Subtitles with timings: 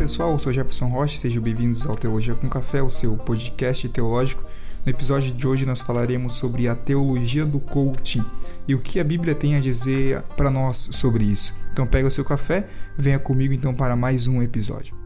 [0.00, 4.42] pessoal, eu sou Jefferson Rocha, sejam bem-vindos ao Teologia com Café, o seu podcast teológico.
[4.82, 8.24] No episódio de hoje nós falaremos sobre a teologia do coaching
[8.66, 11.54] e o que a Bíblia tem a dizer para nós sobre isso.
[11.70, 12.66] Então pega o seu café,
[12.96, 14.96] venha comigo então para mais um episódio.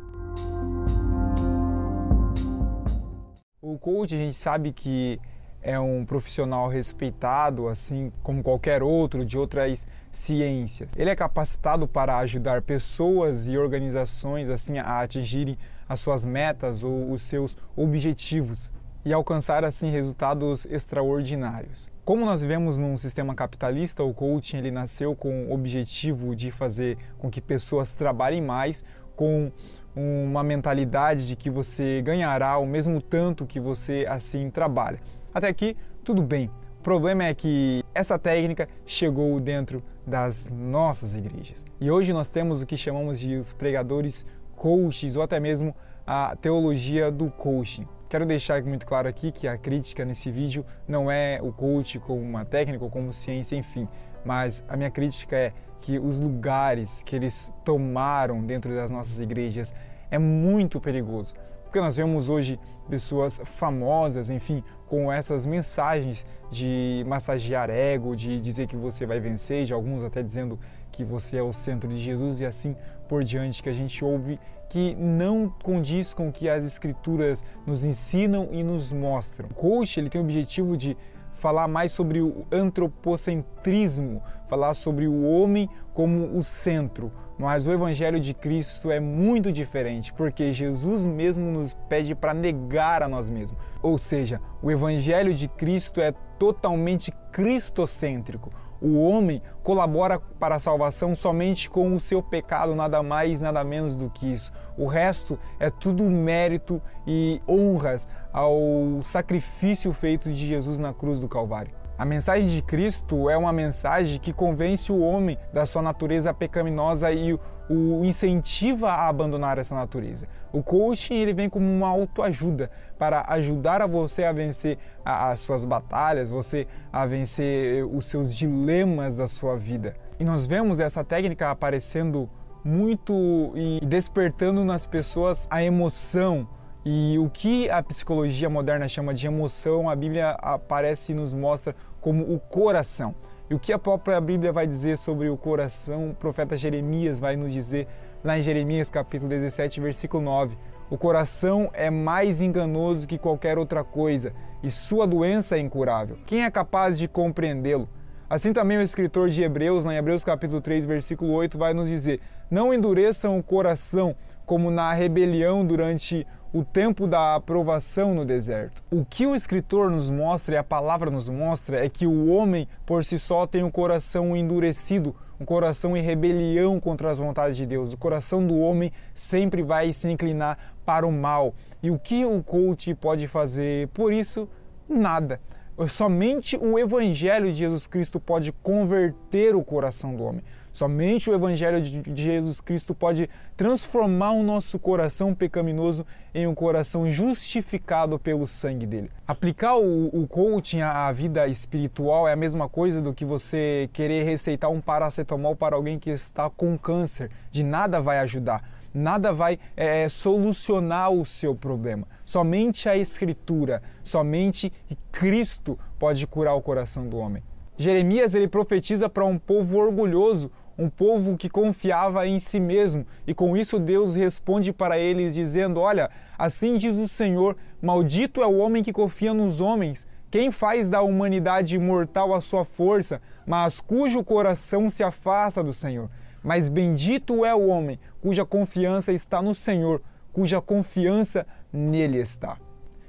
[3.61, 5.19] O coach a gente sabe que
[5.65, 10.91] é um profissional respeitado, assim como qualquer outro de outras ciências.
[10.97, 15.57] Ele é capacitado para ajudar pessoas e organizações assim a atingirem
[15.89, 18.71] as suas metas ou os seus objetivos
[19.05, 21.91] e alcançar assim resultados extraordinários.
[22.05, 26.99] Como nós vivemos num sistema capitalista, o coaching ele nasceu com o objetivo de fazer
[27.19, 28.85] com que pessoas trabalhem mais
[29.17, 29.51] com
[29.97, 35.01] uma mentalidade de que você ganhará o mesmo tanto que você assim trabalha.
[35.35, 36.49] Até aqui, tudo bem.
[36.79, 41.65] O problema é que essa técnica chegou dentro das nossas igrejas.
[41.81, 44.25] E hoje nós temos o que chamamos de os pregadores
[44.55, 45.75] coaches ou até mesmo
[46.07, 47.85] a teologia do coaching.
[48.09, 52.21] Quero deixar muito claro aqui que a crítica nesse vídeo não é o coach como
[52.21, 53.89] uma técnica ou como ciência, enfim,
[54.25, 59.75] mas a minha crítica é que os lugares que eles tomaram dentro das nossas igrejas
[60.13, 61.35] é muito perigoso.
[61.75, 62.57] Porque nós vemos hoje
[62.89, 69.65] pessoas famosas, enfim, com essas mensagens de massagear ego, de dizer que você vai vencer,
[69.65, 70.57] de alguns até dizendo
[70.93, 72.77] que você é o centro de Jesus e assim
[73.09, 74.39] por diante, que a gente ouve
[74.71, 79.49] que não condiz com o que as escrituras nos ensinam e nos mostram.
[79.51, 80.97] O coach ele tem o objetivo de
[81.35, 88.21] falar mais sobre o antropocentrismo, falar sobre o homem como o centro, mas o Evangelho
[88.21, 93.59] de Cristo é muito diferente, porque Jesus mesmo nos pede para negar a nós mesmos.
[93.83, 98.53] Ou seja, o Evangelho de Cristo é totalmente cristocêntrico.
[98.81, 103.97] O homem colabora para a salvação somente com o seu pecado, nada mais, nada menos
[103.97, 104.53] do que isso.
[104.77, 111.29] O resto é tudo mérito e honras ao sacrifício feito de Jesus na cruz do
[111.29, 111.73] Calvário.
[111.97, 117.13] A mensagem de Cristo é uma mensagem que convence o homem da sua natureza pecaminosa
[117.13, 117.33] e
[117.71, 120.27] o incentiva a abandonar essa natureza.
[120.53, 122.69] O coaching ele vem como uma autoajuda
[122.99, 129.17] para ajudar a você a vencer as suas batalhas, você a vencer os seus dilemas
[129.17, 129.95] da sua vida.
[130.19, 132.29] E nós vemos essa técnica aparecendo
[132.65, 136.49] muito e despertando nas pessoas a emoção,
[136.85, 141.75] e o que a psicologia moderna chama de emoção, a Bíblia aparece e nos mostra
[141.99, 143.15] como o coração.
[143.49, 147.37] E o que a própria Bíblia vai dizer sobre o coração, o profeta Jeremias vai
[147.37, 147.89] nos dizer
[148.23, 150.59] lá em Jeremias capítulo 17, versículo 9.
[150.91, 156.19] O coração é mais enganoso que qualquer outra coisa e sua doença é incurável.
[156.27, 157.89] Quem é capaz de compreendê-lo?
[158.29, 162.21] Assim também o escritor de Hebreus, em Hebreus capítulo 3, versículo 8, vai nos dizer:
[162.51, 164.15] Não endureçam o coração
[164.45, 168.81] como na rebelião durante o tempo da aprovação no deserto.
[168.89, 172.69] O que o escritor nos mostra e a palavra nos mostra é que o homem
[172.87, 177.67] por si só tem um coração endurecido, um coração em rebelião contra as vontades de
[177.67, 177.93] Deus.
[177.93, 181.57] O coração do homem sempre vai se inclinar para o mal.
[181.83, 184.49] E o que o coach pode fazer por isso?
[184.89, 185.41] Nada.
[185.89, 190.45] Somente o Evangelho de Jesus Cristo pode converter o coração do homem.
[190.75, 196.05] Somente o Evangelho de Jesus Cristo pode transformar o nosso coração pecaminoso
[196.35, 199.09] em um coração justificado pelo sangue dele.
[199.25, 204.25] Aplicar o, o coaching à vida espiritual é a mesma coisa do que você querer
[204.25, 207.31] receitar um paracetamol para alguém que está com câncer.
[207.53, 212.07] De nada vai ajudar nada vai é, solucionar o seu problema.
[212.25, 214.73] Somente a Escritura, somente
[215.11, 217.43] Cristo pode curar o coração do homem.
[217.77, 223.33] Jeremias ele profetiza para um povo orgulhoso, um povo que confiava em si mesmo, e
[223.33, 228.59] com isso Deus responde para eles dizendo: Olha, assim diz o Senhor: Maldito é o
[228.59, 230.07] homem que confia nos homens.
[230.31, 236.11] Quem faz da humanidade imortal a sua força, mas cujo coração se afasta do Senhor.
[236.43, 240.03] Mas bendito é o homem cuja confiança está no Senhor,
[240.33, 242.59] cuja confiança nele está.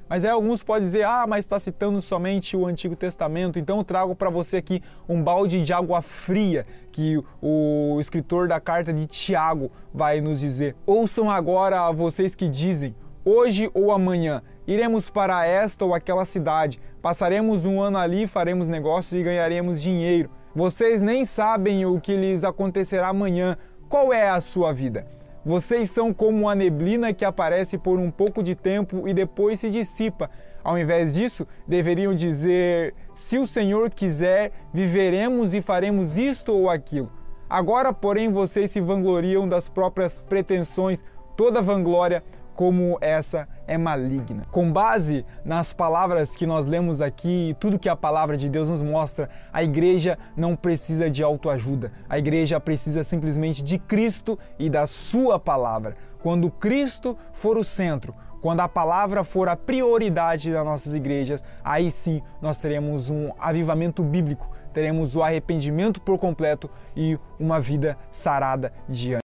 [0.08, 3.84] Mas aí alguns podem dizer, ah, mas está citando somente o Antigo Testamento, então eu
[3.84, 9.08] trago para você aqui um balde de água fria que o escritor da carta de
[9.08, 10.76] Tiago vai nos dizer.
[10.86, 17.66] Ouçam agora vocês que dizem, hoje ou amanhã iremos para esta ou aquela cidade, passaremos
[17.66, 20.30] um ano ali, faremos negócios e ganharemos dinheiro.
[20.54, 23.58] Vocês nem sabem o que lhes acontecerá amanhã.
[23.90, 25.06] Qual é a sua vida?
[25.46, 29.70] Vocês são como a neblina que aparece por um pouco de tempo e depois se
[29.70, 30.28] dissipa.
[30.64, 37.12] Ao invés disso, deveriam dizer: Se o Senhor quiser, viveremos e faremos isto ou aquilo.
[37.48, 41.04] Agora, porém, vocês se vangloriam das próprias pretensões.
[41.38, 42.24] toda vanglória
[42.56, 44.44] como essa é maligna.
[44.50, 48.70] Com base nas palavras que nós lemos aqui e tudo que a palavra de Deus
[48.70, 51.92] nos mostra, a igreja não precisa de autoajuda.
[52.10, 55.98] A igreja precisa simplesmente de Cristo e da sua palavra.
[56.24, 61.92] Quando Cristo for o centro, quando a palavra for a prioridade das nossas igrejas, aí
[61.92, 68.72] sim nós teremos um avivamento bíblico, teremos o arrependimento por completo e uma vida sarada
[68.88, 69.26] diante.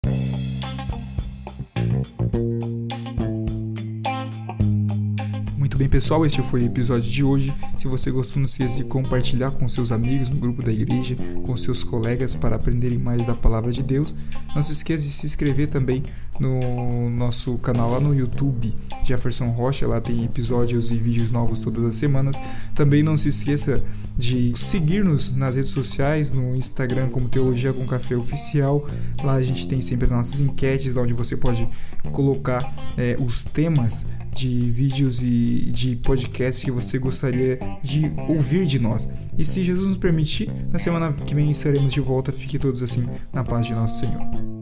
[5.80, 7.54] Bem, pessoal, esse foi o episódio de hoje.
[7.78, 11.16] Se você gostou, não se esqueça de compartilhar com seus amigos no grupo da igreja,
[11.46, 14.14] com seus colegas para aprenderem mais da palavra de Deus.
[14.54, 16.04] Não se esqueça de se inscrever também
[16.38, 19.88] no nosso canal lá no YouTube, Jefferson Rocha.
[19.88, 22.36] Lá tem episódios e vídeos novos todas as semanas.
[22.76, 23.82] Também não se esqueça
[24.18, 28.86] de seguir-nos nas redes sociais, no Instagram como Teologia com Café Oficial.
[29.24, 31.66] Lá a gente tem sempre nossas enquetes, onde você pode
[32.12, 34.06] colocar é, os temas
[34.40, 39.10] de vídeos e de podcasts que você gostaria de ouvir de nós.
[39.38, 42.32] E se Jesus nos permitir, na semana que vem estaremos de volta.
[42.32, 44.59] Fiquem todos assim na paz de nosso Senhor.